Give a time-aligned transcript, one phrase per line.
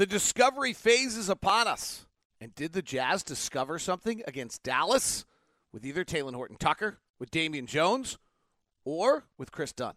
[0.00, 2.06] The discovery phase is upon us.
[2.40, 5.26] And did the Jazz discover something against Dallas
[5.74, 8.16] with either Talen Horton Tucker, with Damian Jones,
[8.82, 9.92] or with Kris Dunn?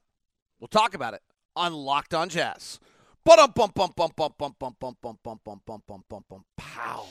[0.59, 1.21] We'll talk about it
[1.55, 2.81] on Locked On Jazz.
[3.23, 6.43] Bum bum bum bum bum bum bum bum bum bum bum bum bum bum bum
[6.57, 7.05] pow.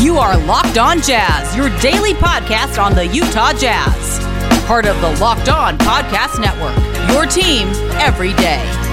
[0.00, 4.18] You are Locked On Jazz, your daily podcast on the Utah Jazz.
[4.66, 6.76] Part of the Locked On Podcast Network.
[7.12, 7.68] Your team
[8.00, 8.85] every day.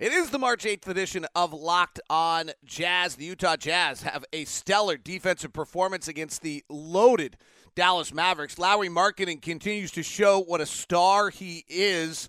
[0.00, 3.14] It is the March 8th edition of Locked On Jazz.
[3.14, 7.36] The Utah Jazz have a stellar defensive performance against the loaded
[7.76, 8.58] Dallas Mavericks.
[8.58, 12.28] Lauri Markkanen continues to show what a star he is.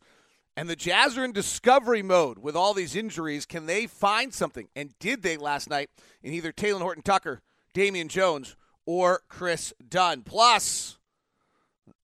[0.55, 3.47] And the Jazz are in discovery mode with all these injuries.
[3.47, 4.67] Can they find something?
[4.75, 5.89] And did they last night
[6.21, 7.41] in either Talen Horton Tucker,
[7.73, 10.21] Damian Jones, or Kris Dunn?
[10.21, 10.99] Plus,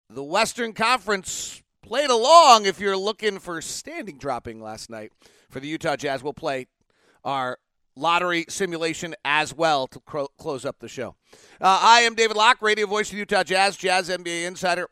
[0.10, 5.12] the Western Conference played along if you're looking for standing dropping last night
[5.50, 6.24] for the Utah Jazz.
[6.24, 6.68] We'll play
[7.24, 7.58] our
[7.96, 11.16] lottery simulation as well to cro- close up the show.
[11.60, 14.88] Uh, I am David Locke, radio voice of Utah Jazz, Jazz NBA insider.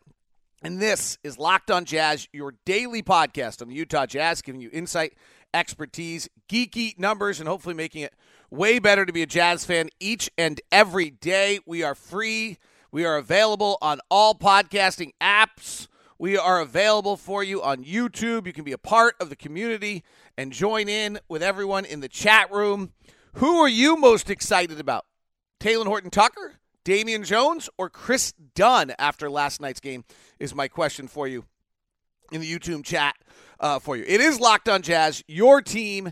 [0.62, 4.70] And this is Locked on Jazz, your daily podcast on the Utah Jazz, giving you
[4.74, 5.14] insight,
[5.54, 8.14] expertise, geeky numbers, and hopefully making it
[8.52, 11.60] way better to be a Jazz fan each and every day.
[11.66, 12.58] We are free.
[12.92, 15.88] We are available on all podcasting apps.
[16.22, 18.46] We are available for you on YouTube.
[18.46, 20.04] You can be a part of the community
[20.38, 22.92] and join in with everyone in the chat room.
[23.36, 25.06] Who are you most excited about?
[25.62, 30.04] Talen Horton Tucker, Damian Jones, or Kris Dunn after last night's game
[30.40, 31.46] is my question for you
[32.34, 33.16] in the YouTube chat
[33.62, 34.04] uh, for you.
[34.06, 36.12] It is Locked on Jazz, your team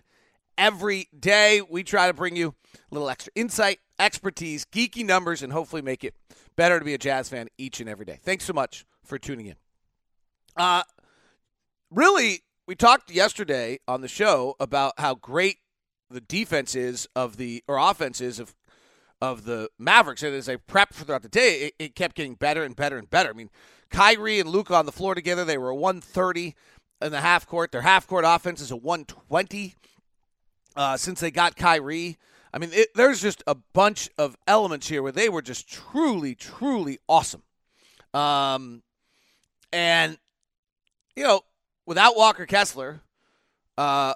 [0.57, 1.61] every day.
[1.69, 6.05] We try to bring you a little extra insight, expertise, geeky numbers, and hopefully make
[6.05, 6.15] it
[6.55, 8.19] better to be a Jazz fan each and every day.
[8.23, 9.55] Thanks so much for tuning in.
[10.57, 10.83] Uh,
[11.91, 15.57] really, we talked yesterday on the show about how great
[16.09, 18.55] the defense is of the or offense is of
[19.19, 22.63] of the Mavericks, and as I prepped throughout the day, it, it kept getting better
[22.63, 23.29] and better and better.
[23.29, 23.49] I mean,
[23.89, 26.55] Kyrie and Luka on the floor together, they were a 130
[27.01, 27.71] in the half court.
[27.71, 29.73] Their half court offense is a 120
[30.75, 32.17] uh, since they got Kyrie.
[32.53, 36.35] I mean, it, there's just a bunch of elements here where they were just truly,
[36.35, 37.43] truly awesome.
[38.13, 38.83] Um,
[39.73, 40.17] and
[41.17, 41.41] you know,
[41.87, 43.01] without Walker Kessler,
[43.75, 44.13] uh,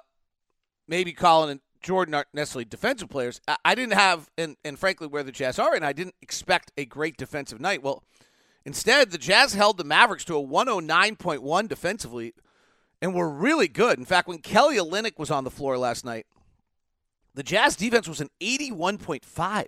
[0.86, 3.40] maybe Collin and Jordan aren't necessarily defensive players.
[3.48, 6.70] I, I didn't have, and, and frankly, where the Jazz are, and I didn't expect
[6.76, 7.82] a great defensive night.
[7.82, 8.04] Well,
[8.64, 12.34] instead, the Jazz held the Mavericks to a 109.1 defensively
[13.02, 13.98] and were really good.
[13.98, 16.26] In fact, when Kelly Olynyk was on the floor last night,
[17.34, 19.66] the Jazz defense was an 81.5.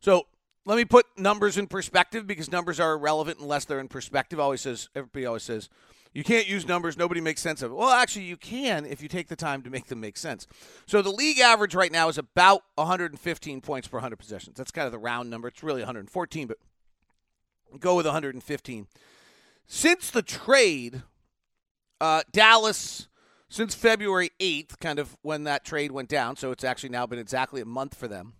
[0.00, 0.28] So
[0.66, 4.38] let me put numbers in perspective because numbers are irrelevant unless they're in perspective.
[4.38, 5.68] Always says everybody always says
[6.12, 6.96] you can't use numbers.
[6.96, 7.74] Nobody makes sense of it.
[7.74, 10.46] Well, actually, you can if you take the time to make them make sense.
[10.86, 14.56] So the league average right now is about 115 points per 100 possessions.
[14.56, 15.48] That's kind of the round number.
[15.48, 16.58] It's really 114, but
[17.78, 18.86] go with 115.
[19.66, 21.02] Since the trade,
[22.00, 23.06] uh, Dallas,
[23.48, 27.20] since February 8th, kind of when that trade went down, so it's actually now been
[27.20, 28.32] exactly a month for them.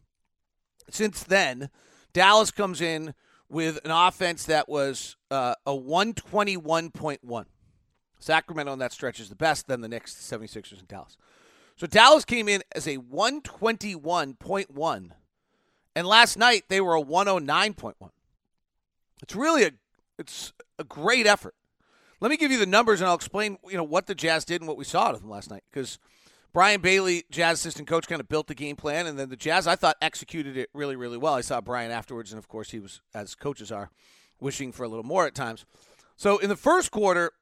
[0.91, 1.71] Since then,
[2.13, 3.15] Dallas comes in
[3.49, 7.45] with an offense that was uh, a 121.1.
[8.19, 11.17] Sacramento on that stretch is the best, then the Knicks, 76ers, and Dallas.
[11.77, 15.11] So Dallas came in as a 121.1,
[15.97, 17.95] and last night they were a 109.1.
[19.23, 19.73] It's really a
[20.19, 21.55] it's a great effort.
[22.21, 24.61] Let me give you the numbers, and I'll explain you know what the Jazz did
[24.61, 25.63] and what we saw out of them last night.
[25.71, 25.99] Because
[26.53, 29.67] Brian Bailey, Jazz assistant coach, kind of built the game plan, and then the Jazz
[29.67, 31.35] I thought executed it really really well.
[31.35, 33.91] I saw Brian afterwards, and of course he was as coaches are
[34.41, 35.65] wishing for a little more at times.
[36.17, 37.33] So in the first quarter,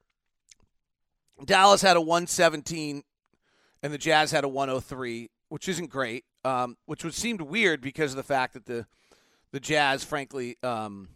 [1.44, 3.02] Dallas had a 117
[3.82, 8.12] and the Jazz had a 103, which isn't great, um, which would seemed weird because
[8.12, 8.86] of the fact that the
[9.50, 11.08] the Jazz, frankly, um,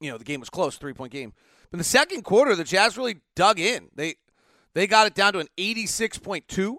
[0.00, 1.32] you know, the game was close, three point game.
[1.70, 3.88] But in the second quarter, the Jazz really dug in.
[3.94, 4.16] They
[4.74, 6.76] they got it down to an 86.2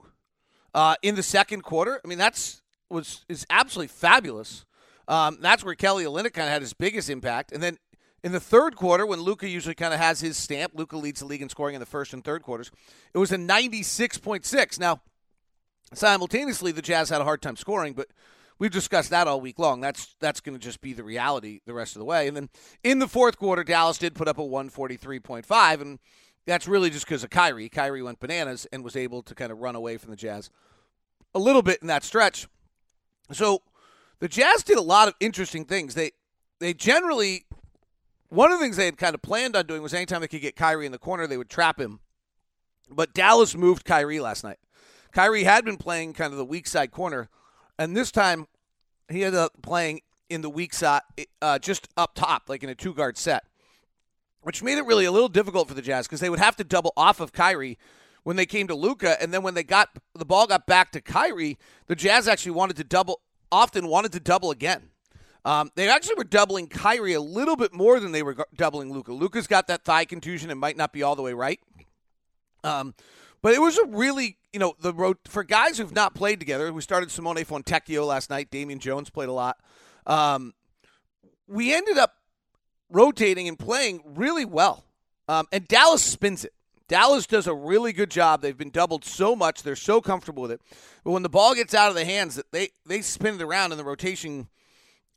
[0.74, 2.02] uh, in the second quarter.
[2.04, 4.66] I mean, that's was is absolutely fabulous.
[5.08, 7.52] Um, that's where Kelly Olynyk kind of had his biggest impact.
[7.52, 7.78] And then
[8.24, 11.28] in the third quarter, when Luka usually kind of has his stamp, Luka leads the
[11.28, 12.72] league in scoring in the first and third quarters.
[13.14, 14.80] It was a 96.6.
[14.80, 15.02] Now,
[15.94, 18.08] simultaneously, the Jazz had a hard time scoring, but
[18.58, 19.80] we've discussed that all week long.
[19.80, 22.28] That's that's going to just be the reality the rest of the way.
[22.28, 22.50] And then
[22.84, 26.00] in the fourth quarter, Dallas did put up a 143.5, and
[26.46, 27.70] that's really just because of Kyrie.
[27.70, 30.50] Kyrie went bananas and was able to kind of run away from the Jazz
[31.34, 32.48] a little bit in that stretch.
[33.32, 33.62] So
[34.20, 35.96] the Jazz did a lot of interesting things.
[35.96, 36.12] They
[36.60, 37.46] they generally
[38.30, 40.42] one of the things they had kind of planned on doing was anytime they could
[40.42, 42.00] get Kyrie in the corner, they would trap him
[42.90, 44.58] But Dallas moved Kyrie last night.
[45.12, 47.30] Kyrie had been playing kind of the weak side corner,
[47.80, 48.48] and this time
[49.10, 51.02] he ended up playing in the weak side,
[51.42, 53.46] uh, just up top, like in a two guard set,
[54.46, 56.64] which made it really a little difficult for the Jazz because they would have to
[56.64, 57.80] double off of Kyrie
[58.22, 61.02] when they came to Luka, and then when they got the ball got back to
[61.02, 61.58] Kyrie,
[61.88, 63.22] the Jazz actually wanted to double,
[63.52, 64.90] often wanted to double again.
[65.46, 69.14] Um, they actually were doubling Kyrie a little bit more than they were doubling Luka.
[69.14, 71.60] Luka's got that thigh contusion and might not be all the way right.
[72.64, 72.94] Um,
[73.42, 76.72] but it was a really, you know, the road for guys who've not played together.
[76.72, 78.52] We started Simone Fontecchio last night.
[78.52, 79.58] Damian Jones played a lot.
[80.06, 80.54] Um,
[81.48, 82.16] we ended up
[82.90, 84.86] rotating and playing really well.
[85.28, 86.54] Um, and Dallas spins it.
[86.88, 88.42] Dallas does a really good job.
[88.42, 90.62] They've been doubled so much; they're so comfortable with it.
[91.04, 93.78] But when the ball gets out of the hands, they they spin it around in
[93.78, 94.50] the rotation,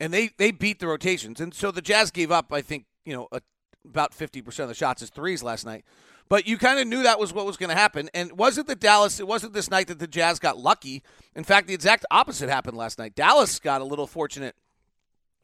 [0.00, 1.41] and they they beat the rotations.
[1.41, 3.43] And so the Jazz gave up, I think, you know, a,
[3.85, 5.85] about fifty percent of the shots as threes last night.
[6.31, 8.11] But you kind of knew that was what was going to happen.
[8.12, 9.19] And wasn't the Dallas?
[9.19, 11.03] It wasn't this night that the Jazz got lucky.
[11.35, 13.14] In fact, the exact opposite happened last night.
[13.14, 14.55] Dallas got a little fortunate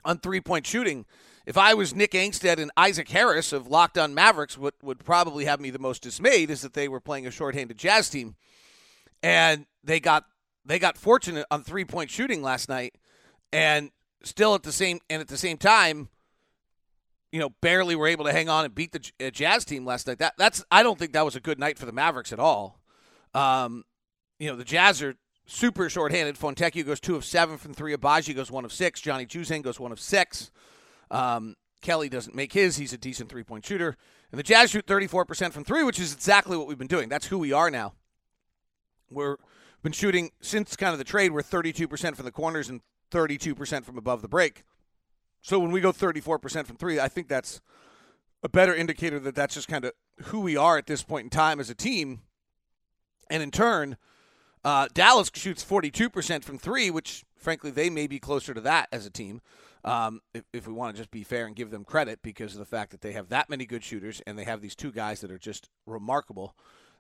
[0.05, 1.06] on three point shooting.
[1.47, 5.45] If I was Nick Angstadt and Isaac Harris of Locked On Mavericks, what would probably
[5.45, 8.37] have me the most dismayed is that they were playing a shorthanded Jazz team,
[9.23, 10.25] and they got
[10.65, 12.95] they got fortunate on three point shooting last night,
[13.53, 13.91] and
[14.23, 16.09] still at the same and at the same time
[17.35, 20.06] you know, barely were able to hang on and beat the uh, Jazz team last
[20.06, 20.21] night.
[20.21, 22.79] That that's I don't think that was a good night for the Mavericks at all.
[23.35, 23.83] Um,
[24.39, 26.37] you know, the Jazz are super shorthanded.
[26.37, 27.94] Fontecchio goes two of seven from three.
[27.94, 29.00] Agbaji goes one of six.
[29.00, 30.50] Johnny Juzang goes one of six.
[31.11, 32.76] Um, Kelly doesn't make his.
[32.76, 33.96] He's a decent three point shooter.
[34.32, 37.08] And the Jazz shoot 34% from three, which is exactly what we've been doing.
[37.08, 37.93] That's who we are now.
[39.11, 39.37] We're
[39.82, 41.31] been shooting since kind of the trade.
[41.31, 42.81] We're 32% from the corners and
[43.12, 44.64] 32% from above the break.
[45.43, 47.61] So when we go 34% from three, I think that's
[48.43, 49.93] a better indicator that that's just kind of
[50.25, 52.23] who we are at this point in time as a team.
[53.29, 53.99] And in turn,
[54.65, 59.07] uh, Dallas shoots 42% from three, which frankly, they may be closer to that as
[59.07, 59.41] a team.
[59.85, 62.59] Um, if, if, we want to just be fair and give them credit because of
[62.59, 65.21] the fact that they have that many good shooters and they have these two guys
[65.21, 66.57] that are just remarkable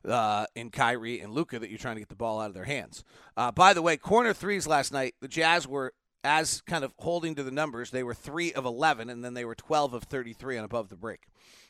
[0.06, 2.64] uh, in Kyrie and Luka that you're trying to get the ball out of their
[2.64, 3.02] hands.
[3.38, 5.94] Uh, by the way, corner threes last night, the Jazz were
[6.24, 9.44] as kind of holding to the numbers, they were 3 of 11, and then they
[9.44, 11.26] were 12 of 33 on above the break.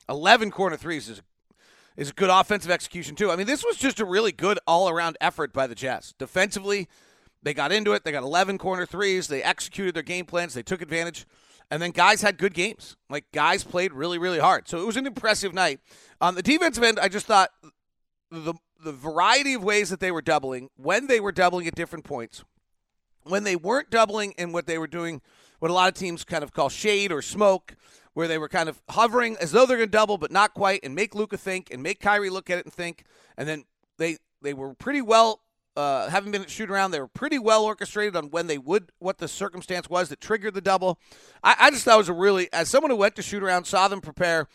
[0.08, 1.23] 11 corner threes is,
[1.96, 3.31] is a good offensive execution, too.
[3.31, 6.14] I mean, this was just a really good all around effort by the Jazz.
[6.19, 6.88] Defensively,
[7.43, 8.05] they got into it.
[8.05, 9.29] They got 11 corner threes.
[9.29, 10.55] They executed their game plans.
[10.55, 11.26] They took advantage.
[11.70, 12.96] And then guys had good games.
[13.08, 14.69] Like, guys played really, really hard.
[14.69, 15.81] So it was an impressive night.
[16.20, 17.50] On the defensive end, I just thought
[18.31, 22.05] the, the variety of ways that they were doubling, when they were doubling at different
[22.05, 22.44] points,
[23.23, 25.23] when they weren't doubling and what they were doing,
[25.58, 27.75] what a lot of teams kind of call shade or smoke,
[28.14, 30.81] where they were kind of hovering as though they're going to double, but not quite,
[30.82, 33.05] and make Luka think and make Kyrie look at it and think.
[33.37, 33.64] And then
[33.99, 35.40] they they were pretty well,
[35.76, 38.93] uh, having been at shoot around, they were pretty well orchestrated on when they would,
[38.99, 40.99] what the circumstance was that triggered the double.
[41.43, 43.64] I, I just thought it was a really, as someone who went to shoot around,
[43.64, 44.46] saw them prepare,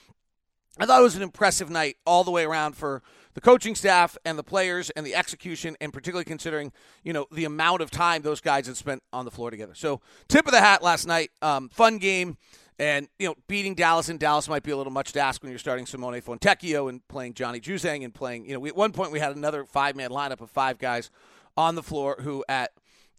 [0.80, 3.02] I thought it was an impressive night all the way around for
[3.34, 6.72] the coaching staff and the players and the execution, and particularly considering
[7.04, 9.74] you know the amount of time those guys had spent on the floor together.
[9.76, 12.38] So tip of the hat last night, um, fun game.
[12.80, 15.52] And you know, beating Dallas in Dallas might be a little much to ask when
[15.52, 18.46] you're starting Simone Fontecchio and playing Johnny Juzang and playing.
[18.46, 21.12] You know, we, at one point we had another five man lineup of five guys
[21.57, 22.71] on the floor who at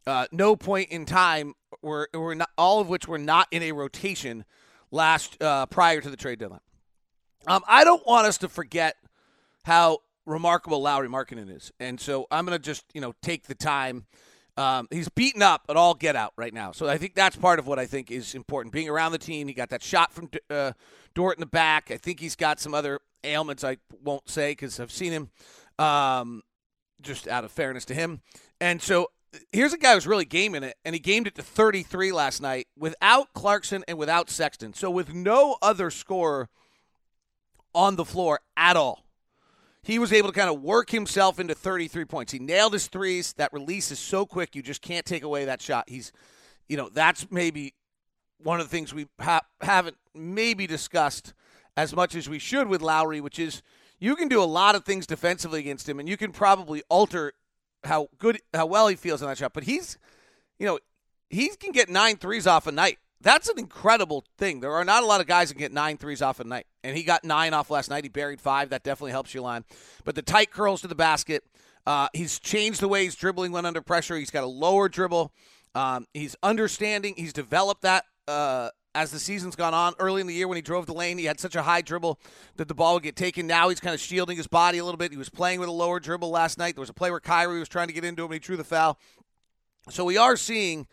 [0.06, 1.52] uh, no point in time
[1.82, 4.46] were were not all of which were not in a rotation
[4.90, 6.60] last uh, prior to the trade deadline.
[7.46, 8.96] Um, I don't want us to forget
[9.64, 11.72] how remarkable Lauri Markkanen is.
[11.80, 14.06] And so I'm going to just, you know, take the time.
[14.56, 16.72] Um, he's beaten up at all get out right now.
[16.72, 18.72] So I think that's part of what I think is important.
[18.72, 20.72] Being around the team, he got that shot from uh,
[21.14, 21.90] Dort in the back.
[21.90, 25.30] I think he's got some other ailments I won't say because I've seen him,
[25.78, 26.42] um,
[27.00, 28.20] just out of fairness to him.
[28.60, 29.08] And so
[29.52, 32.68] here's a guy who's really gaming it, and he gamed it to 33 last night
[32.76, 34.74] without Clarkson and without Sexton.
[34.74, 36.48] So with no other scorer
[37.74, 39.04] on the floor at all
[39.82, 42.32] he was able to kind of work himself into 33 points.
[42.32, 43.32] He nailed his threes.
[43.34, 45.88] That release is so quick, you just can't take away that shot.
[45.88, 46.12] He's,
[46.68, 47.74] you know, that's maybe
[48.38, 51.34] one of the things we ha- haven't maybe discussed
[51.76, 53.62] as much as we should with Lauri, which is
[53.98, 57.32] you can do a lot of things defensively against him, and you can probably alter
[57.84, 59.52] how good, how well he feels on that shot.
[59.52, 59.98] But he's,
[60.58, 60.78] you know,
[61.28, 62.98] he can get nine threes off a night.
[63.22, 64.60] That's an incredible thing.
[64.60, 66.96] There are not a lot of guys that get nine threes off a night, and
[66.96, 68.04] he got nine off last night.
[68.04, 68.70] He buried five.
[68.70, 69.64] That definitely helps your line.
[70.04, 71.44] But the tight curls to the basket.
[71.86, 74.16] Uh, he's changed the way he's dribbling when under pressure.
[74.16, 75.32] He's got a lower dribble.
[75.74, 77.14] Um, he's understanding.
[77.16, 79.94] He's developed that uh, as the season's gone on.
[79.98, 82.20] Early in the year when he drove the lane, he had such a high dribble
[82.56, 83.46] that the ball would get taken.
[83.46, 85.10] Now he's kind of shielding his body a little bit.
[85.10, 86.74] He was playing with a lower dribble last night.
[86.74, 88.56] There was a play where Kyrie was trying to get into him and he drew
[88.56, 88.98] the foul.
[89.90, 90.86] So we are seeing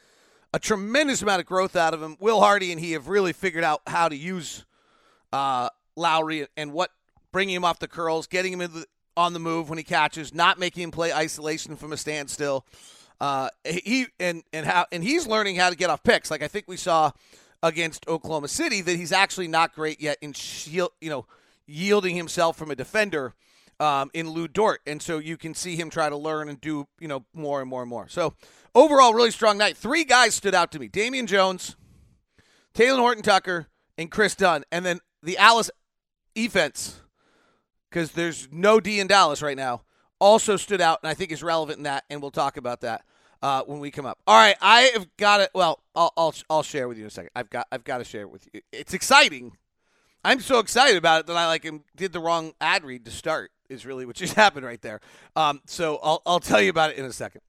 [0.54, 2.18] a tremendous amount of growth out of him.
[2.20, 4.66] Will Hardy and he have really figured out how to use
[5.34, 6.92] uh, Lauri and what
[7.32, 8.86] bringing him off the curls, getting him the,
[9.16, 12.66] on the move when he catches, not making him play isolation from a standstill.
[13.20, 16.30] Uh, he and and how and he's learning how to get off picks.
[16.30, 17.12] Like I think we saw
[17.64, 21.26] against Oklahoma City that he's actually not great yet in shield, you know
[21.68, 23.34] yielding himself from a defender
[23.80, 26.88] um, in Lu Dort, and so you can see him try to learn and do
[27.00, 28.08] you know more and more and more.
[28.08, 28.34] So
[28.74, 29.78] overall, really strong night.
[29.78, 31.76] Three guys stood out to me: Damian Jones,
[32.74, 33.68] Talen Horton Tucker,
[33.98, 35.70] and Kris Dunn, and then the Alice
[36.36, 37.02] defense
[37.90, 39.82] because there's no D in Dallas right now
[40.20, 43.04] also stood out, and I think is relevant in that, and we'll talk about that
[43.42, 44.20] uh, when we come up.
[44.28, 45.50] All right, I have got it.
[45.54, 47.32] Well, I'll, I'll I'll share with you in a second.
[47.36, 48.62] I've got I've got to share it with you.
[48.72, 49.58] It's exciting.
[50.24, 53.52] I'm so excited about it that I like did the wrong ad read to start.
[53.70, 55.02] Is really what just happened right there.
[55.36, 57.42] Um, so I'll I'll tell you about it in a second.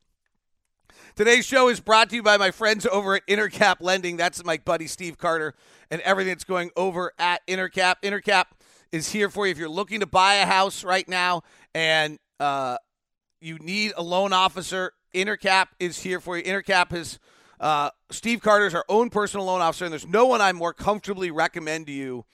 [1.14, 4.16] Today's show is brought to you by my friends over at Intercap Lending.
[4.16, 5.54] That's my buddy Steve Carter
[5.90, 7.96] and everything that's going over at Intercap.
[8.02, 8.46] Intercap
[8.92, 11.42] is here for you if you're looking to buy a house right now
[11.75, 12.76] and uh,
[13.40, 14.92] you need a loan officer.
[15.14, 16.42] Intercap is here for you.
[16.44, 17.18] Intercap is
[17.60, 21.30] uh, Steve Carter's our own personal loan officer, and there's no one I more comfortably
[21.30, 22.25] recommend to you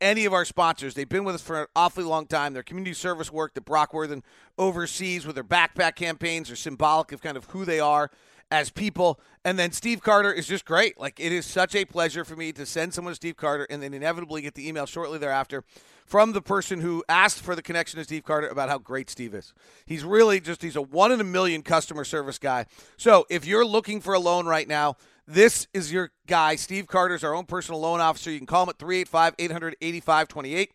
[0.00, 0.94] any of our sponsors.
[0.94, 2.52] They've been with us for an awfully long time.
[2.52, 4.22] Their community service work that Brock Worthen
[4.58, 8.10] oversees with their backpack campaigns are symbolic of kind of who they are
[8.50, 9.18] as people.
[9.44, 11.00] And then Steve Carter is just great.
[11.00, 13.82] Like it is such a pleasure for me to send someone to Steve Carter and
[13.82, 15.64] then inevitably get the email shortly thereafter
[16.04, 19.34] from the person who asked for the connection to Steve Carter about how great Steve
[19.34, 19.54] is.
[19.86, 22.66] He's really just he's a one in a million customer service guy.
[22.96, 26.56] So if you're looking for a loan right now, this is your guy.
[26.56, 28.30] Steve Carter's our own personal loan officer.
[28.30, 30.72] You can call him at 385 885 28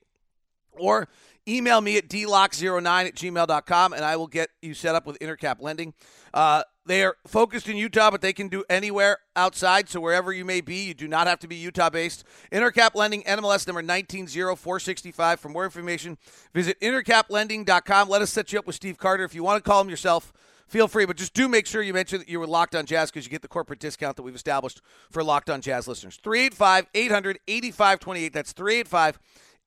[0.71, 1.07] or
[1.47, 5.61] email me at dlock09 at gmail.com and I will get you set up with Intercap
[5.61, 5.93] Lending.
[6.33, 9.89] Uh, they are focused in Utah, but they can do anywhere outside.
[9.89, 12.23] So wherever you may be, you do not have to be Utah based.
[12.51, 15.39] Intercap Lending, NMLS number 190465.
[15.39, 16.17] For more information,
[16.53, 18.09] visit intercaplending.com.
[18.09, 19.25] Let us set you up with Steve Carter.
[19.25, 20.31] If you want to call him yourself,
[20.67, 21.05] feel free.
[21.05, 23.31] But just do make sure you mention that you were locked on jazz because you
[23.31, 26.19] get the corporate discount that we've established for locked on jazz listeners.
[26.23, 28.33] 385 800 8528.
[28.33, 29.19] That's 385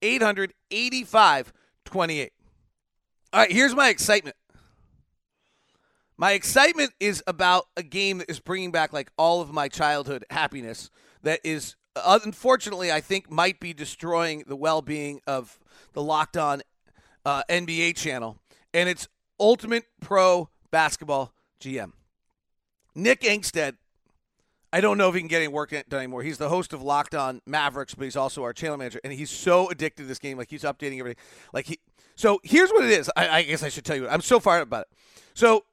[0.03, 2.33] 800 8528.
[3.33, 4.37] All right, here's my excitement.
[6.17, 10.27] My excitement is about a game that is bringing back like all of my childhood
[10.31, 10.91] happiness
[11.23, 15.59] that is uh, unfortunately I think might be destroying the well-being of
[15.95, 16.61] the Locked On
[17.25, 18.39] uh, NBA channel
[18.75, 21.93] and it's Ultimate Pro Basketball GM.
[22.95, 23.77] Nick Angstadt
[24.73, 26.23] I don't know if he can get any work done anymore.
[26.23, 29.31] He's the host of Locked On Mavericks, but he's also our channel manager, and he's
[29.31, 30.39] so addicted to this game.
[30.39, 31.23] Like he's updating everything.
[31.53, 31.81] Like he.
[32.15, 33.11] So here's what it is.
[33.17, 34.09] I, I guess I should tell you.
[34.09, 34.99] I'm so fired about it.
[35.35, 35.65] So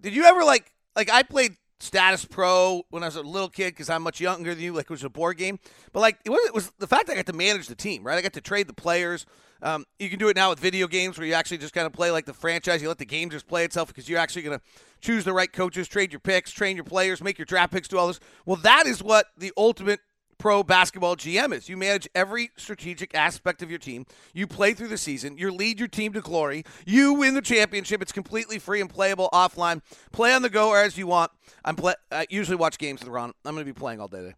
[0.00, 3.70] did you ever like like I played Statis Pro when I was a little kid
[3.70, 4.72] because I'm much younger than you.
[4.72, 5.58] Like it was a board game,
[5.92, 8.16] but like it was, it was the fact I got to manage the team, right?
[8.16, 9.26] I got to trade the players.
[9.64, 11.92] Um, you can do it now with video games where you actually just kind of
[11.94, 12.82] play like the franchise.
[12.82, 14.64] You let the game just play itself because you're actually going to
[15.00, 17.96] choose the right coaches, trade your picks, train your players, make your draft picks, do
[17.96, 18.20] all this.
[18.44, 20.00] Well, that is what the ultimate
[20.36, 21.70] pro basketball GM is.
[21.70, 24.04] You manage every strategic aspect of your team.
[24.34, 25.38] You play through the season.
[25.38, 26.64] You lead your team to glory.
[26.84, 28.02] You win the championship.
[28.02, 29.80] It's completely free and playable offline.
[30.12, 31.30] Play on the go or as you want.
[31.64, 33.32] I'm play- I usually watch games with Ron.
[33.46, 34.34] I'm going to be playing all day today.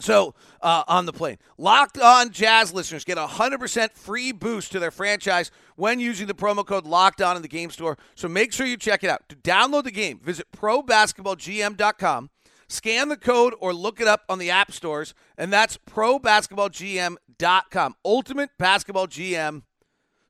[0.00, 4.78] So, uh, on the plane, locked on jazz listeners get a 100% free boost to
[4.78, 7.98] their franchise when using the promo code locked on in the game store.
[8.14, 9.28] So, make sure you check it out.
[9.28, 12.30] To download the game, visit probasketballgm.com
[12.72, 17.96] Scan the code or look it up on the app stores, and that's probasketballgm.com.
[18.02, 19.64] Ultimate Basketball GM.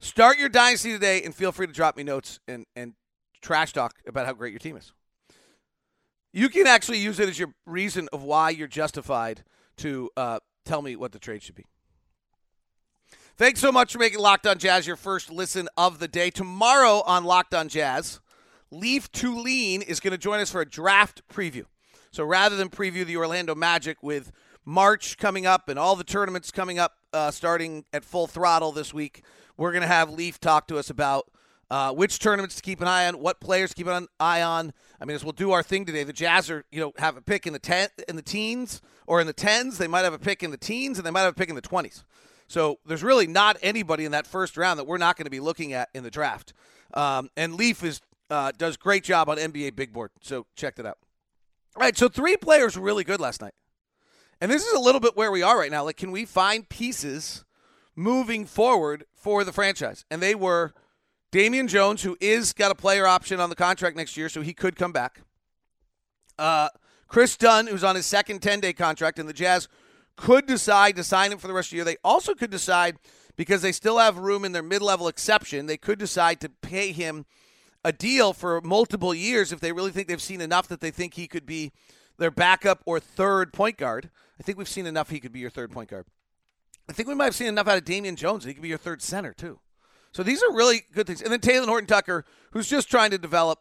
[0.01, 2.95] Start your dynasty today, and feel free to drop me notes and, and
[3.41, 4.93] trash talk about how great your team is.
[6.33, 9.45] You can actually use it as your reason of why you're justified
[9.79, 11.67] to uh, tell me what the trade should be.
[13.37, 16.31] Thanks so much for making Locked On Jazz your first listen of the day.
[16.31, 18.21] Tomorrow on Locked On Jazz,
[18.71, 21.65] Leif Thulin is going to join us for a draft preview.
[22.11, 24.33] So rather than preview the Orlando Magic with
[24.65, 28.95] March coming up and all the tournaments coming up uh, starting at full throttle this
[28.95, 29.23] week,
[29.57, 31.31] we're going to have Leif talk to us about
[31.73, 34.75] uh, which tournaments to keep an eye on, what players to keep an eye on.
[35.01, 37.23] I mean, as we'll do our thing today, the Jazz are you know have a
[37.23, 39.79] pick in the ten in the teens or in the tens.
[39.79, 41.55] They might have a pick in the teens and they might have a pick in
[41.55, 42.05] the twenties.
[42.47, 45.41] So there's really not anybody in that first round that we're not going to be
[45.41, 46.53] looking at in the draft.
[46.93, 50.11] Um, and Leif is uh, does great job on NBA Big Board.
[50.21, 50.99] So check that out.
[51.75, 53.55] All right, so three players were really good last night.
[54.43, 55.85] And this is a little bit where we are right now.
[55.85, 57.47] Like, can we find pieces
[57.97, 60.05] moving forward for the franchise?
[60.11, 60.75] And they were
[61.33, 64.53] Damian Jones, who is got a player option on the contract next year, so he
[64.53, 65.23] could come back.
[66.39, 66.69] Uh,
[67.09, 69.67] Kris Dunn, who's on his second 10 day contract, and the Jazz
[70.17, 71.85] could decide to sign him for the rest of the year.
[71.87, 72.97] They also could decide,
[73.35, 76.93] because they still have room in their mid level exception, they could decide to pay
[76.93, 77.25] him
[77.83, 81.15] a deal for multiple years if they really think they've seen enough that they think
[81.15, 81.73] he could be
[82.19, 84.11] their backup or third point guard.
[84.39, 86.07] I think we've seen enough he could be your third point guard.
[86.91, 88.69] I think we might have seen enough out of Damian Jones that he could be
[88.69, 89.61] your third center, too.
[90.13, 91.23] So these are really good things.
[91.23, 93.61] And then Talen Horton Tucker, who's just trying to develop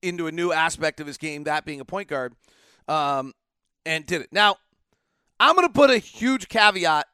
[0.00, 2.34] into a new aspect of his game, that being a point guard,
[2.86, 3.34] um,
[3.84, 4.32] and did it.
[4.32, 4.56] Now,
[5.40, 7.06] I'm going to put a huge caveat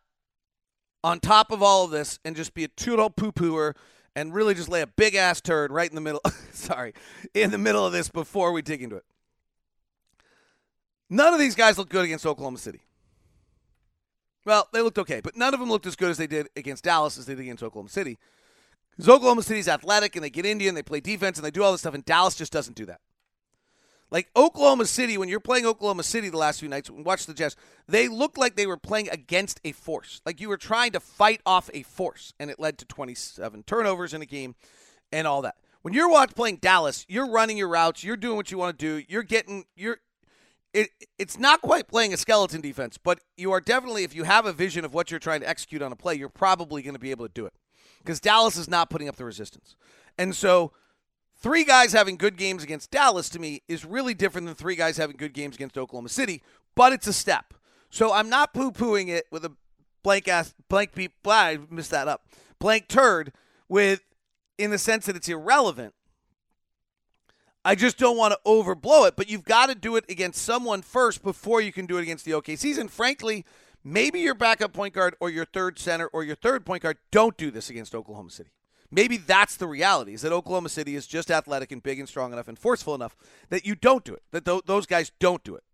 [1.02, 3.74] on top of all of this and just be a total poo pooer
[4.16, 6.20] and really just lay a big ass turd right in the middle.
[6.52, 6.92] sorry,
[7.32, 9.04] in the middle of this before we dig into it.
[11.10, 12.80] None of these guys look good against Oklahoma City.
[14.46, 16.84] Well, they looked okay, but none of them looked as good as they did against
[16.84, 18.18] Dallas as they did against Oklahoma City.
[18.96, 21.72] Because Oklahoma City's athletic and they get Indian, they play defense and they do all
[21.72, 23.00] this stuff, and Dallas just doesn't do that.
[24.10, 27.56] Like Oklahoma City, when you're playing Oklahoma City the last few nights, watch the Jazz,
[27.88, 30.20] they looked like they were playing against a force.
[30.24, 34.14] Like you were trying to fight off a force, and it led to 27 turnovers
[34.14, 34.54] in a game
[35.10, 35.56] and all that.
[35.82, 38.86] When you're watching playing Dallas, you're running your routes, you're doing what you want to
[38.86, 39.98] do, you're getting you're
[40.72, 44.44] it, it's not quite playing a skeleton defense, but you are definitely, if you have
[44.44, 47.00] a vision of what you're trying to execute on a play, you're probably going to
[47.00, 47.52] be able to do it
[48.04, 49.76] because Dallas is not putting up the resistance.
[50.18, 50.72] And so,
[51.36, 54.96] three guys having good games against Dallas to me is really different than three guys
[54.96, 56.42] having good games against Oklahoma City,
[56.74, 57.54] but it's a step.
[57.90, 59.52] So, I'm not poo pooing it with a
[60.02, 63.32] blank ass, blank beep, blah, I missed that up, blank turd
[63.68, 64.02] with,
[64.58, 65.94] in the sense that it's irrelevant.
[67.64, 70.82] I just don't want to overblow it, but you've got to do it against someone
[70.82, 72.76] first before you can do it against the OKCs.
[72.76, 73.46] And frankly,
[73.84, 77.36] maybe your backup point guard or your third center or your third point guard don't
[77.36, 78.50] do this against Oklahoma City.
[78.90, 82.32] Maybe that's the reality is that Oklahoma City is just athletic and big and strong
[82.32, 83.16] enough and forceful enough
[83.48, 85.64] that you don't do it, that th- those guys don't do it.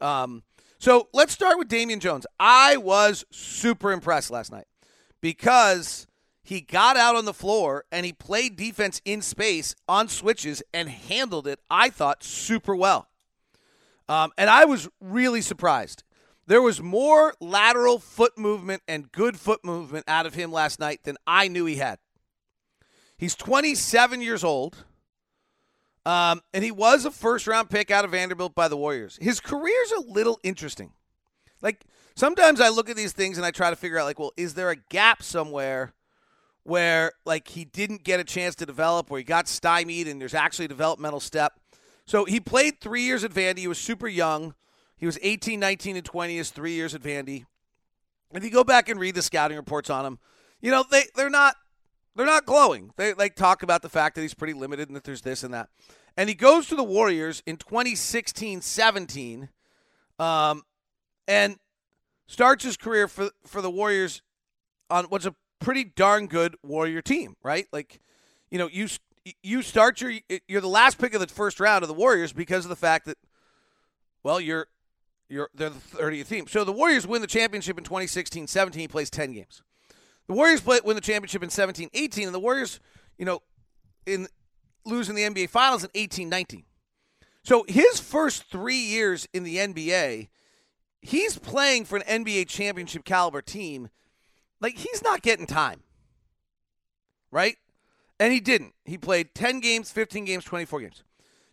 [0.00, 0.42] Um,
[0.78, 2.26] so let's start with Damian Jones.
[2.38, 4.66] I was super impressed last night
[5.20, 6.06] because
[6.42, 10.88] he got out on the floor and he played defense in space on switches and
[10.88, 13.08] handled it, I thought, super well.
[14.08, 16.04] Um, and I was really surprised.
[16.46, 21.00] There was more lateral foot movement and good foot movement out of him last night
[21.02, 21.98] than I knew he had.
[23.18, 24.84] He's 27 years old,
[26.04, 29.18] um, and he was a first round pick out of Vanderbilt by the Warriors.
[29.20, 30.92] His career's a little interesting.
[31.62, 34.32] Like, sometimes I look at these things and I try to figure out, like, well,
[34.36, 35.94] is there a gap somewhere
[36.62, 40.34] where, like, he didn't get a chance to develop, where he got stymied and there's
[40.34, 41.54] actually a developmental step?
[42.04, 43.60] So he played three years at Vandy.
[43.60, 44.54] He was super young.
[44.96, 47.44] He was 18, 19, and 20 his three years at Vandy.
[48.32, 50.18] If you go back and read the scouting reports on him,
[50.60, 51.56] you know they they're not
[52.16, 52.92] they're not glowing.
[52.96, 55.54] They like talk about the fact that he's pretty limited and that there's this and
[55.54, 55.68] that.
[56.16, 59.48] And he goes to the Warriors in 2016-17,
[60.18, 60.62] um,
[61.28, 61.56] and
[62.26, 64.22] starts his career for for the Warriors
[64.90, 67.66] on what's a pretty darn good Warrior team, right?
[67.72, 68.00] Like,
[68.50, 68.88] you know, you
[69.42, 70.14] you start your
[70.48, 73.06] you're the last pick of the first round of the Warriors because of the fact
[73.06, 73.18] that
[74.22, 74.66] well, you're
[75.28, 76.46] you're they're the 30th team.
[76.46, 78.74] So the Warriors win the championship in 2016-17.
[78.74, 79.62] He plays 10 games.
[80.26, 82.80] The Warriors play, win the championship in 17-18, and the Warriors,
[83.18, 83.42] you know,
[84.06, 84.26] in
[84.84, 86.64] losing the NBA Finals in 18-19.
[87.44, 90.28] So his first three years in the NBA,
[91.00, 93.88] he's playing for an NBA championship caliber team.
[94.60, 95.82] Like he's not getting time,
[97.30, 97.56] right?
[98.18, 98.74] And he didn't.
[98.84, 101.04] He played 10 games, 15 games, 24 games.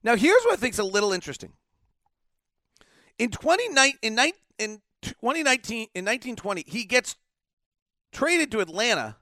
[0.04, 1.54] Now here's what I think is a little interesting.
[3.20, 4.20] In 2019, in,
[4.58, 7.16] in 2019, in 1920, he gets
[8.12, 9.18] traded to Atlanta,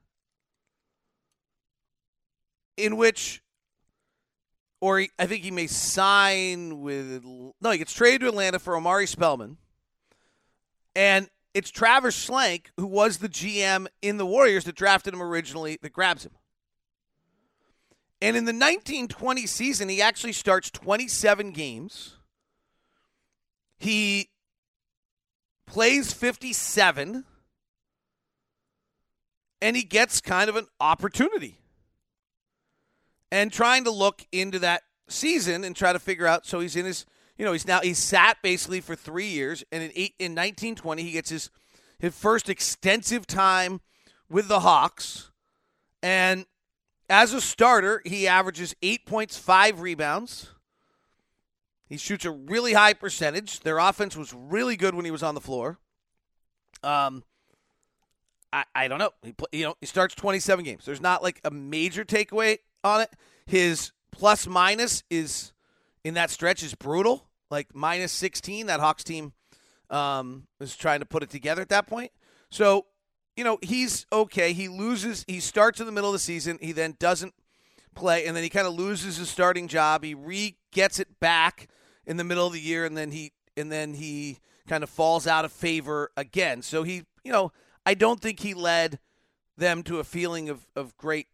[2.77, 3.41] in which,
[4.80, 7.23] or he, I think he may sign with.
[7.62, 9.58] No, he gets traded to Atlanta for Omari Spellman,
[10.95, 15.77] and it's Travis Schlenk, who was the GM in the Warriors that drafted him originally,
[15.82, 16.32] that grabs him.
[18.21, 22.17] And in the 1920 season, he actually starts 27 games
[23.82, 24.30] he
[25.65, 27.26] plays 57
[29.60, 31.58] and he gets kind of an opportunity.
[33.32, 36.86] And trying to look into that season and try to figure out so he's in
[36.86, 37.06] his
[37.38, 41.02] you know, he's now he's sat basically for 3 years and in eight, in 1920
[41.02, 41.50] he gets his
[41.98, 43.82] his first extensive time
[44.30, 45.32] with the Hawks
[46.04, 46.46] and
[47.10, 50.52] as a starter, he averages 8 points, 5 rebounds,
[51.91, 53.60] he shoots a really high percentage.
[53.60, 55.77] Their offense was really good when he was on the floor.
[56.84, 57.21] Um,
[58.54, 59.12] I, I don't know.
[59.21, 60.86] He you know he starts 27 games.
[60.86, 63.10] There's not like a major takeaway on it.
[63.45, 65.51] His plus minus is
[66.06, 68.67] in that stretch is brutal, like minus 16.
[68.67, 69.34] That Hawks team
[69.89, 72.13] um, was trying to put it together at that point.
[72.49, 72.86] So
[73.36, 74.54] you know he's okay.
[74.54, 75.25] He loses.
[75.27, 76.58] He starts in the middle of the season.
[76.62, 77.34] He then doesn't
[77.95, 80.06] play, and then he kind of loses his starting job.
[80.06, 81.67] He re gets it back
[82.06, 85.28] in the middle of the year, and then he and then he kind of falls
[85.28, 86.62] out of favor again.
[86.62, 87.52] So he, you know,
[87.86, 89.00] I don't think he led
[89.58, 91.28] them to a feeling of, of great,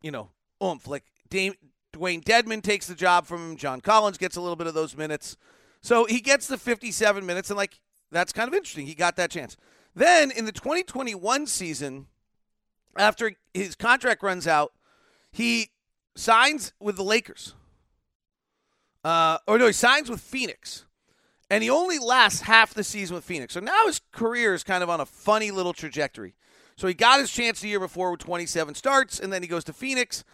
[0.00, 0.30] you know,
[0.62, 0.86] oomph.
[0.86, 1.54] Like Dame,
[1.92, 3.56] Dewayne Dedmon takes the job from him.
[3.56, 5.36] John Collins gets a little bit of those minutes.
[5.80, 8.86] So he gets the 57 minutes, and like that's kind of interesting.
[8.86, 9.56] He got that chance.
[9.94, 12.06] Then in the 2021 season,
[12.96, 14.72] after his contract runs out,
[15.30, 15.70] he
[16.16, 17.54] signs with the Lakers.
[19.04, 20.86] Uh, or no, he signs with Phoenix.
[21.50, 23.54] And he only lasts half the season with Phoenix.
[23.54, 26.34] So now his career is kind of on a funny little trajectory.
[26.76, 29.62] So he got his chance the year before with 27 starts, and then he goes
[29.64, 30.24] to Phoenix,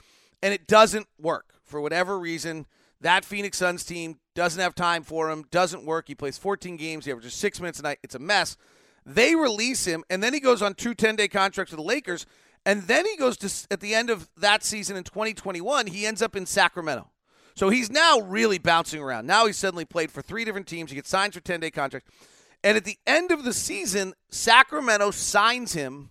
[0.43, 2.67] and it doesn't work for whatever reason.
[3.01, 6.09] That Phoenix Suns team doesn't have time for him, doesn't work.
[6.09, 7.99] He plays 14 games, he averages six minutes a night.
[8.03, 8.57] It's a mess.
[9.05, 12.25] They release him, and then he goes on two 10 day contracts with the Lakers.
[12.65, 16.21] And then he goes to, at the end of that season in 2021, he ends
[16.21, 17.11] up in Sacramento.
[17.61, 19.27] So he's now really bouncing around.
[19.27, 20.91] Now he's suddenly played for three different teams.
[20.91, 22.09] He gets signed for 10 day contract.
[22.65, 26.09] And at the end of the season, Sacramento signs him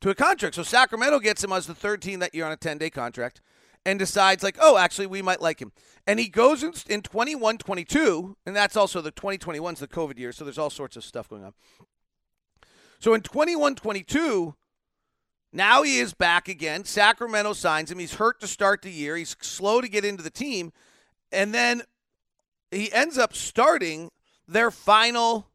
[0.00, 0.54] to a contract.
[0.54, 3.42] So Sacramento gets him as the third team that year on a 10 day contract
[3.84, 5.70] and decides, like, oh, actually, we might like him.
[6.06, 10.18] And he goes in, in 21 22, and that's also the 2021 is the COVID
[10.18, 10.32] year.
[10.32, 11.52] So there's all sorts of stuff going on.
[13.00, 14.54] So in 21 22,
[15.52, 16.84] now he is back again.
[16.84, 17.98] Sacramento signs him.
[17.98, 19.16] He's hurt to start the year.
[19.16, 20.72] He's slow to get into the team.
[21.32, 21.82] And then
[22.70, 24.10] he ends up starting
[24.46, 25.48] their final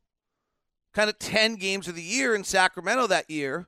[0.93, 3.67] kind of 10 games of the year in Sacramento that year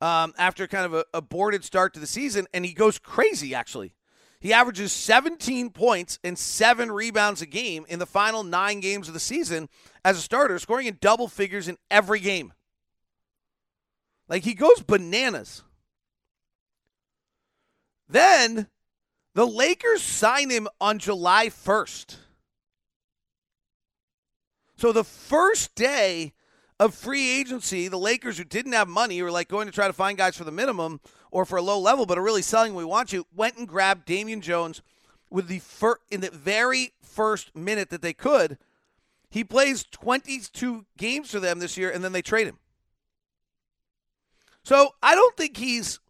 [0.00, 2.46] um, after kind of a aborted start to the season.
[2.52, 3.94] And he goes crazy, actually.
[4.40, 9.14] He averages 17 points and seven rebounds a game in the final nine games of
[9.14, 9.70] the season
[10.04, 12.52] as a starter, scoring in double figures in every game.
[14.28, 15.62] Like he goes bananas.
[18.08, 18.68] Then
[19.34, 22.16] the Lakers sign him on July 1st.
[24.76, 26.32] So the first day
[26.80, 29.92] of free agency, the Lakers who didn't have money were like going to try to
[29.92, 32.84] find guys for the minimum or for a low level, but are really selling we
[32.84, 34.82] want you, went and grabbed Damian Jones
[35.30, 38.58] with the fir- in the very first minute that they could.
[39.30, 42.58] He plays 22 games for them this year, and then they trade him.
[44.64, 46.00] So I don't think he's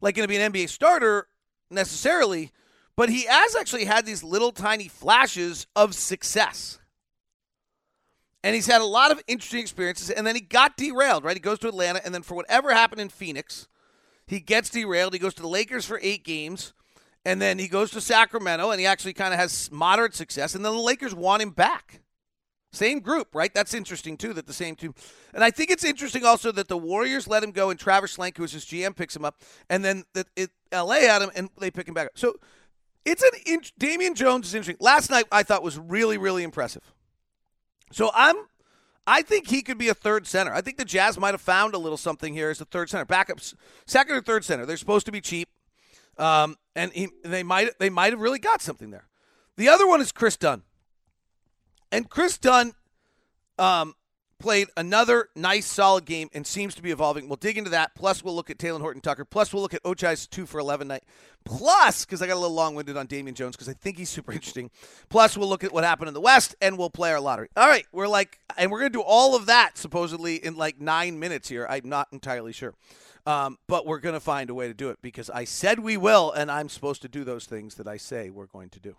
[0.00, 1.26] like going to be an NBA starter
[1.70, 2.52] necessarily,
[2.96, 6.78] but he has actually had these little tiny flashes of success.
[8.42, 11.36] And he's had a lot of interesting experiences, and then he got derailed, right?
[11.36, 13.68] He goes to Atlanta, and then for whatever happened in Phoenix,
[14.26, 15.12] he gets derailed.
[15.12, 16.72] He goes to the Lakers for eight games,
[17.24, 20.64] and then he goes to Sacramento, and he actually kind of has moderate success, and
[20.64, 22.00] then the Lakers want him back.
[22.72, 23.52] Same group, right?
[23.52, 24.32] That's interesting too.
[24.32, 24.94] That the same two,
[25.34, 28.36] and I think it's interesting also that the Warriors let him go, and Travis Schlenk,
[28.36, 31.50] who is his GM, picks him up, and then that it, LA had him, and
[31.58, 32.12] they pick him back up.
[32.14, 32.36] So
[33.04, 34.76] it's an in, Damian Jones is interesting.
[34.78, 36.92] Last night I thought was really really impressive.
[37.92, 38.36] So I'm,
[39.04, 40.54] I think he could be a third center.
[40.54, 43.04] I think the Jazz might have found a little something here as a third center,
[43.04, 43.54] backups,
[43.84, 44.64] second or third center.
[44.64, 45.48] They're supposed to be cheap,
[46.18, 49.08] um, and he, they might they might have really got something there.
[49.56, 50.62] The other one is Kris Dunn.
[51.92, 52.72] And Kris Dunn
[53.58, 53.94] um,
[54.40, 57.28] played another nice, solid game and seems to be evolving.
[57.28, 57.94] We'll dig into that.
[57.94, 59.24] Plus, we'll look at Talen Horton Tucker.
[59.24, 61.04] Plus, we'll look at Ochai's 2 for 11 night.
[61.44, 64.10] Plus, because I got a little long winded on Damian Jones because I think he's
[64.10, 64.70] super interesting.
[65.08, 67.48] Plus, we'll look at what happened in the West and we'll play our lottery.
[67.56, 67.86] All right.
[67.92, 71.48] We're like, and we're going to do all of that supposedly in like nine minutes
[71.48, 71.66] here.
[71.68, 72.74] I'm not entirely sure.
[73.26, 75.98] Um, but we're going to find a way to do it because I said we
[75.98, 78.96] will, and I'm supposed to do those things that I say we're going to do.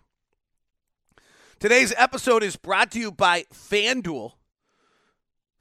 [1.62, 4.32] Today's episode is brought to you by FanDuel.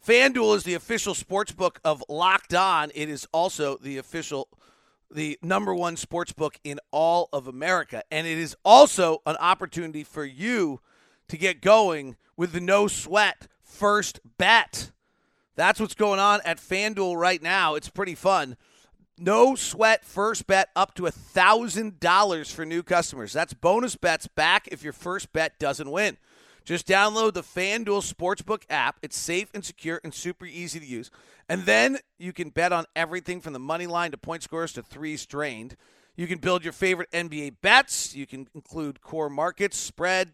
[0.03, 2.89] FanDuel is the official sports book of Locked On.
[2.95, 4.47] It is also the official,
[5.11, 8.01] the number one sports book in all of America.
[8.09, 10.81] And it is also an opportunity for you
[11.27, 14.89] to get going with the no sweat first bet.
[15.55, 17.75] That's what's going on at FanDuel right now.
[17.75, 18.57] It's pretty fun.
[19.23, 23.31] No sweat first bet up to $1,000 for new customers.
[23.31, 26.17] That's bonus bets back if your first bet doesn't win.
[26.65, 28.97] Just download the FanDuel Sportsbook app.
[29.03, 31.11] It's safe and secure and super easy to use.
[31.47, 34.81] And then you can bet on everything from the money line to point scores to
[34.81, 35.75] threes drained.
[36.15, 38.15] You can build your favorite NBA bets.
[38.15, 40.31] You can include core markets, spread,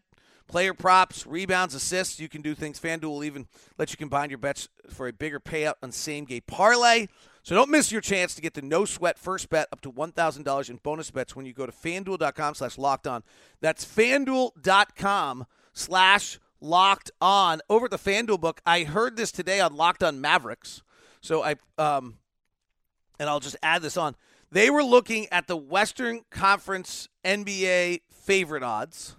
[0.47, 2.21] player props, rebounds, assists.
[2.21, 2.79] You can do things.
[2.79, 3.47] FanDuel will even
[3.77, 7.07] let you combine your bets for a bigger payout on same game parlay.
[7.47, 10.69] So don't miss your chance to get the no sweat first bet up to $1,000
[10.69, 13.23] in bonus bets when you go to fanduel.com slash locked on.
[13.61, 17.61] That's fanduel.com slash locked on.
[17.69, 20.83] Over at the FanDuel book, I heard this today on Locked on Mavericks.
[21.21, 22.17] So I, um,
[23.17, 24.17] and I'll just add this on.
[24.51, 29.15] They were looking at the Western Conference NBA favorite odds.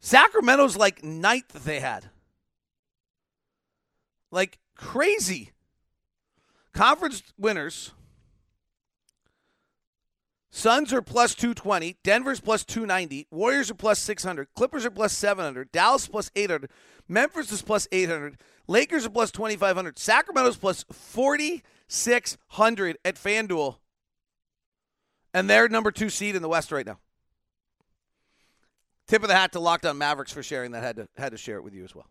[0.00, 2.10] Sacramento's like ninth that they had.
[4.32, 5.52] Like crazy.
[6.76, 7.92] Conference winners.
[10.50, 11.96] Suns are plus 220.
[12.04, 13.28] Denver's plus 290.
[13.30, 14.48] Warriors are plus 600.
[14.54, 15.72] Clippers are plus 700.
[15.72, 16.70] Dallas plus 800.
[17.08, 18.36] Memphis is plus 800.
[18.68, 19.98] Lakers are plus 2,500.
[19.98, 23.76] Sacramento's plus 4,600 at FanDuel.
[25.32, 26.98] And they're number two seed in the West right now.
[29.08, 30.82] Tip of the hat to Locked On Mavericks for sharing that.
[30.82, 32.06] Had to, had to share it with you as well.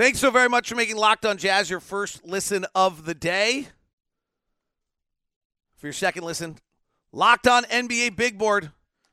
[0.00, 3.68] Thanks so very much for making Locked On Jazz your first listen of the day.
[5.76, 6.56] For your second listen,
[7.12, 8.70] Locked On NBA Big Board.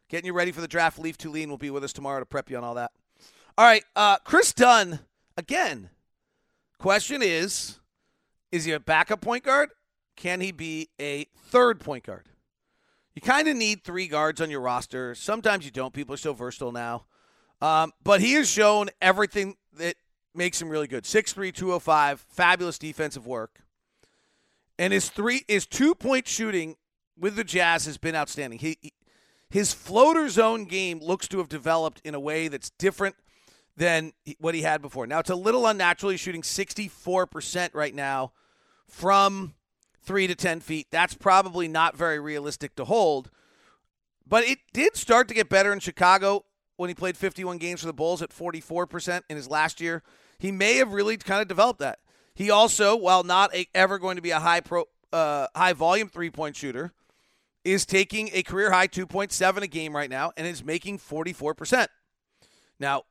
[0.08, 0.97] Getting you ready for the draft.
[0.97, 2.91] Leif Thulin will be with us tomorrow to prep you on all that.
[3.58, 5.02] All right, uh, Kris Dunn,
[5.36, 5.89] again.
[6.80, 7.80] Question is
[8.54, 9.71] Is he a backup point guard?
[10.15, 12.30] Can he be a third point guard?
[13.13, 15.15] You kind of need three guards on your roster.
[15.15, 15.93] Sometimes you don't.
[15.93, 17.08] People are so versatile now.
[17.60, 19.58] Um, but he has shown everything
[20.38, 21.04] makes him really good.
[21.04, 23.62] 6'3, 205, fabulous defensive work.
[24.80, 26.76] And his three his two point shooting
[27.17, 28.60] with the Jazz has been outstanding.
[28.60, 28.93] He, he
[29.50, 33.15] his floater zone game looks to have developed in a way that's different
[33.76, 35.08] than what he had before.
[35.08, 36.12] Now it's a little unnatural.
[36.12, 38.34] He's shooting 64% right now
[38.88, 39.56] from
[40.04, 40.88] 3 to 10 feet.
[40.91, 43.30] That's probably not very realistic to hold.
[44.28, 46.43] But it did start to get better in Chicago
[46.76, 50.04] when he played 51 games for the Bulls at 44% in his last year.
[50.39, 52.00] He may have really kind of developed that.
[52.34, 56.10] He also, while not a, ever going to be a high pro, uh, high volume
[56.10, 56.93] three point shooter,
[57.63, 61.88] is taking a career high 2.7 a game right now and is making 44%.
[62.80, 63.04] Now,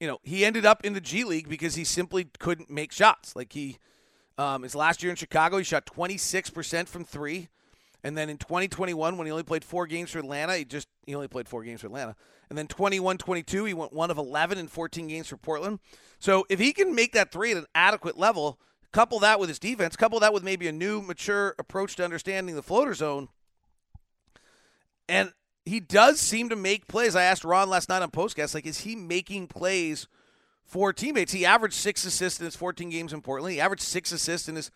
[0.00, 3.36] you know, he ended up in the G League because he simply couldn't make shots.
[3.36, 3.78] Like he,
[4.38, 7.48] um, his last year in Chicago, he shot 26% from three.
[8.04, 11.14] And then in 2021, when he only played four games for Atlanta, he just he
[11.14, 12.16] only played four games for Atlanta.
[12.48, 15.78] And then 21-22, he went one of 11 in 14 games for Portland.
[16.18, 18.58] So if he can make that three at an adequate level,
[18.92, 22.54] couple that with his defense, couple that with maybe a new, mature approach to understanding
[22.54, 23.28] the floater zone,
[25.08, 25.32] and
[25.64, 27.16] he does seem to make plays.
[27.16, 30.08] I asked Ron last night on postcast, like, is he making plays
[30.64, 31.32] for teammates?
[31.32, 33.54] He averaged six assists in his 14 games in Portland.
[33.54, 34.70] He averaged six assists in his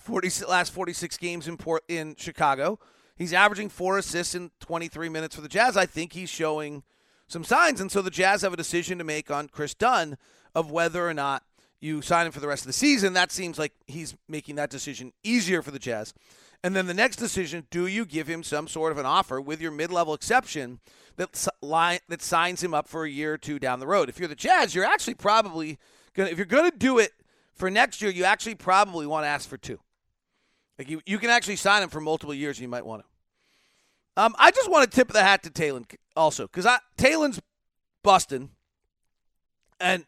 [0.00, 2.78] 40 last 46 games in Port in Chicago.
[3.16, 5.76] He's averaging four assists in 23 minutes for the Jazz.
[5.76, 6.82] I think he's showing
[7.28, 10.16] some signs, and so the Jazz have a decision to make on Kris Dunn
[10.54, 11.44] of whether or not
[11.80, 13.12] you sign him for the rest of the season.
[13.12, 16.12] That seems like he's making that decision easier for the Jazz.
[16.62, 19.60] And then the next decision, do you give him some sort of an offer with
[19.60, 20.80] your mid-level exception
[21.16, 24.08] that line, that signs him up for a year or two down the road?
[24.08, 25.78] If you're the Jazz, you're actually probably
[26.14, 27.12] to if you're going to do it
[27.54, 29.78] for next year, you actually probably want to ask for two.
[30.80, 32.56] Like you, you can actually sign him for multiple years.
[32.56, 34.22] And you might want to.
[34.22, 35.84] Um, I just want to tip the hat to Talen
[36.16, 36.66] also because
[36.96, 37.38] Talen's
[38.02, 38.48] busting,
[39.78, 40.06] and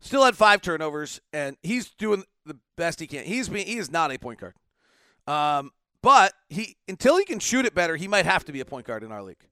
[0.00, 3.26] still had five turnovers, and he's doing the best he can.
[3.26, 4.54] He's being, he is not a point guard,
[5.28, 5.70] um,
[6.02, 8.88] but he until he can shoot it better, he might have to be a point
[8.88, 9.46] guard in our league.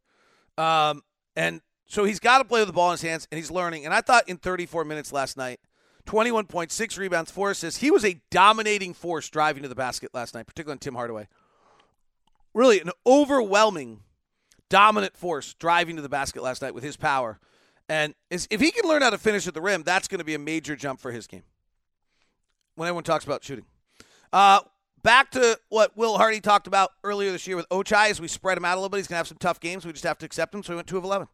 [0.59, 1.05] Um,
[1.37, 3.85] and so he's got to play with the ball in his hands, and he's learning.
[3.85, 5.61] And I thought in 34 minutes last night
[6.07, 7.81] 21 points, six rebounds, four assists.
[7.81, 11.29] He was a dominating force driving to the basket last night, particularly on Tim Hardaway.
[12.55, 14.01] Really, an overwhelming,
[14.69, 17.39] dominant force driving to the basket last night with his power.
[17.89, 20.35] And if he can learn how to finish at the rim, that's going to be
[20.35, 21.43] a major jump for his game.
[22.75, 23.65] When everyone talks about shooting.
[24.33, 24.61] Uh,
[25.03, 28.59] back to what Will Hardy talked about earlier this year with Ochai as we spread
[28.59, 28.99] him out a little bit.
[28.99, 29.87] He's going to have some tough games.
[29.87, 30.63] We just have to accept him.
[30.63, 31.29] So we went 2 of 11.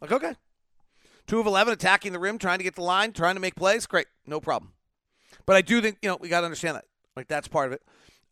[0.00, 0.34] Like, okay,
[1.28, 3.86] Two of 11 attacking the rim, trying to get the line, trying to make plays.
[3.86, 4.06] Great.
[4.26, 4.72] No problem.
[5.44, 6.86] But I do think, you know, we got to understand that.
[7.16, 7.82] Like, that's part of it.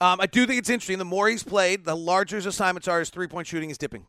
[0.01, 0.99] Um, I do think it's interesting.
[0.99, 2.99] The more he's played, the larger his assignments are.
[2.99, 4.07] His three point shooting is dipping.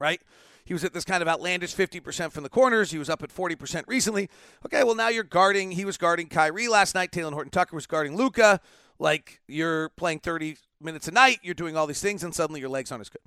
[0.00, 0.20] Right?
[0.64, 2.90] He was at this kind of outlandish 50% from the corners.
[2.90, 4.28] He was up at 40% recently.
[4.64, 5.70] Okay, well, now you're guarding.
[5.70, 7.12] He was guarding Kyrie last night.
[7.12, 8.60] Talen Horton Tucker was guarding Luka.
[8.98, 11.38] Like, you're playing 30 minutes a night.
[11.42, 13.22] You're doing all these things, and suddenly your legs aren't as good.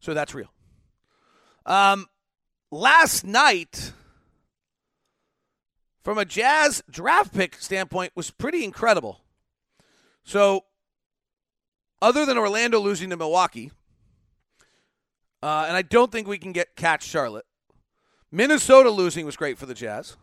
[0.00, 0.52] So that's real.
[1.64, 2.06] Um,
[2.70, 3.92] last night,
[6.02, 9.20] from a Jazz draft pick standpoint, was pretty incredible.
[10.24, 10.64] So,
[12.00, 13.70] other than Orlando losing to Milwaukee,
[15.42, 17.46] Uh, and I don't think we can get catch Charlotte.
[18.30, 20.18] Minnesota losing was great for the Jazz.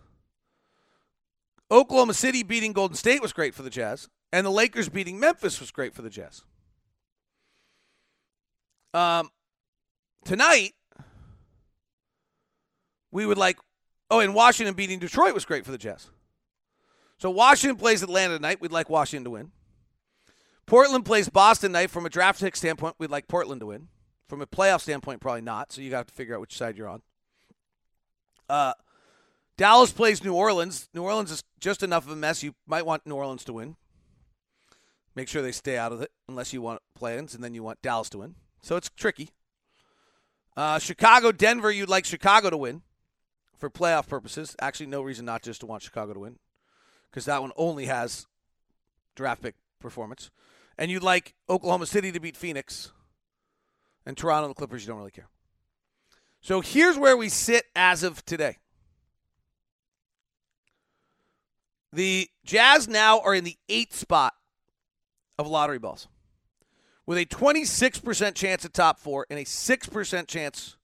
[1.72, 4.10] Oklahoma City beating Golden State was great for the Jazz.
[4.32, 6.44] And the Lakers beating Memphis was great for the Jazz.
[8.94, 9.32] Um,
[10.24, 10.76] tonight,
[13.12, 13.58] we would like,
[14.10, 16.10] oh, and Washington beating Detroit was great for the Jazz.
[17.18, 18.62] So Washington plays Atlanta tonight.
[18.62, 19.52] We'd like Washington to win.
[20.66, 21.90] Portland plays Boston tonight.
[21.90, 23.88] From a draft pick standpoint, we'd like Portland to win.
[24.28, 25.72] From a playoff standpoint, probably not.
[25.72, 27.02] So you got to figure out which side you're on.
[28.50, 28.74] Uh,
[29.58, 30.90] Dallas plays New Orleans.
[30.94, 32.44] New Orleans is just enough of a mess.
[32.44, 33.78] You might want New Orleans to win.
[35.16, 37.82] Make sure they stay out of it, unless you want plans, and then you want
[37.82, 38.36] Dallas to win.
[38.62, 39.30] So it's tricky.
[40.56, 41.72] Uh, Chicago, Denver.
[41.72, 42.84] You'd like Chicago to win
[43.58, 44.56] for playoff purposes.
[44.60, 46.38] Actually, no reason not just to want Chicago to win,
[47.10, 48.28] because that one only has
[49.16, 50.30] draft pick performance.
[50.78, 52.92] And you'd like Oklahoma City to beat Phoenix,
[54.08, 54.84] and Toronto and the Clippers.
[54.84, 55.28] You don't really care.
[56.40, 58.58] So here's where we sit as of today.
[61.92, 64.34] The Jazz now are in the eighth spot
[65.38, 66.08] of lottery balls
[67.06, 70.77] with a 26% chance at top four and a 6% chance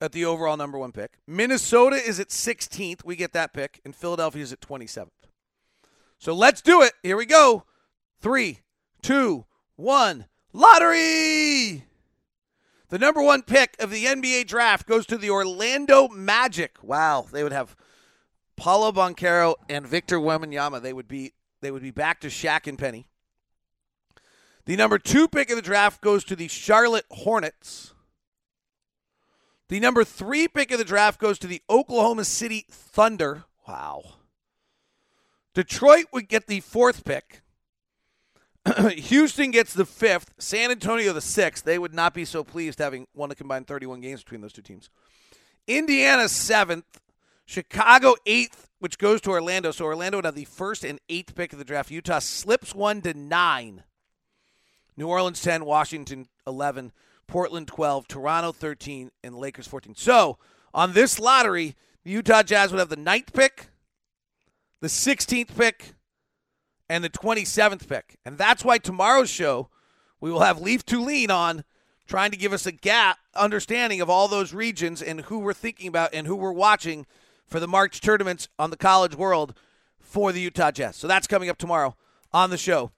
[0.00, 1.18] at the overall number one pick.
[1.26, 3.04] Minnesota is at 16th.
[3.04, 3.80] We get that pick.
[3.84, 5.10] And Philadelphia is at 27th.
[6.18, 6.92] So let's do it.
[7.02, 7.64] Here we go.
[8.20, 8.60] Three,
[9.02, 10.26] two, one.
[10.52, 11.84] Lottery!
[12.88, 16.78] The number one pick of the NBA draft goes to the Orlando Magic.
[16.82, 17.76] Wow, they would have
[18.56, 20.80] Paolo Banchero and Victor Wembanyama.
[20.80, 23.06] They would be they would be back to Shaq and Penny.
[24.64, 27.92] The number two pick of the draft goes to the Charlotte Hornets.
[29.68, 33.44] The number three pick of the draft goes to the Oklahoma City Thunder.
[33.66, 34.04] Wow.
[35.54, 37.42] Detroit would get the fourth pick.
[38.96, 40.32] Houston gets the fifth.
[40.38, 41.64] San Antonio the sixth.
[41.64, 44.62] They would not be so pleased having won a combined 31 games between those two
[44.62, 44.88] teams.
[45.66, 47.00] Indiana seventh.
[47.44, 49.70] Chicago eighth, which goes to Orlando.
[49.70, 51.90] So Orlando would have the first and eighth pick of the draft.
[51.90, 53.84] Utah slips one to nine.
[54.96, 56.90] New Orleans 10, Washington 11,
[57.26, 59.94] Portland 12, Toronto 13, and Lakers 14.
[59.94, 60.38] So
[60.72, 63.68] on this lottery, the Utah Jazz would have the ninth pick,
[64.80, 65.94] the 16th pick,
[66.88, 68.18] and the 27th pick.
[68.24, 69.68] And that's why tomorrow's show,
[70.20, 71.64] we will have Leif Thulin on
[72.06, 75.88] trying to give us a gap understanding of all those regions and who we're thinking
[75.88, 77.06] about and who we're watching
[77.46, 79.54] for the March tournaments on the college world
[79.98, 80.96] for the Utah Jazz.
[80.96, 81.96] So that's coming up tomorrow
[82.32, 82.92] on the show.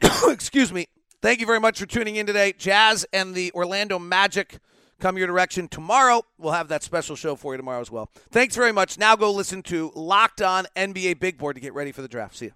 [0.28, 0.88] Excuse me.
[1.24, 2.52] Thank you very much for tuning in today.
[2.52, 4.58] Jazz and the Orlando Magic
[5.00, 6.20] come your direction tomorrow.
[6.36, 8.10] We'll have that special show for you tomorrow as well.
[8.30, 8.98] Thanks very much.
[8.98, 12.36] Now go listen to Locked On NBA Big Board to get ready for the draft.
[12.36, 12.52] See you.